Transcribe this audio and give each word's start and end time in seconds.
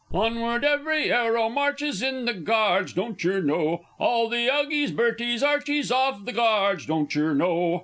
_Onward 0.19 0.63
every 0.65 1.11
'ero 1.11 1.47
marches, 1.47 2.01
In 2.01 2.25
the 2.25 2.33
Guards! 2.33 2.91
Doncher 2.95 3.45
know? 3.45 3.81
All 3.99 4.29
the 4.29 4.49
"'Ughies," 4.49 4.89
"Berties," 4.89 5.43
"Archies," 5.43 5.91
Of 5.91 6.25
the 6.25 6.33
Guards! 6.33 6.87
Doncher 6.87 7.37
know? 7.37 7.79